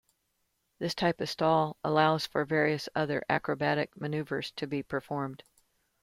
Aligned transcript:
This 0.79 0.95
type 0.95 1.21
of 1.21 1.29
stall 1.29 1.77
allows 1.83 2.25
for 2.25 2.43
various 2.43 2.89
other 2.95 3.21
acrobatic 3.29 3.95
maneuvers 4.01 4.49
to 4.53 4.65
be 4.65 4.81
performed. 4.81 5.43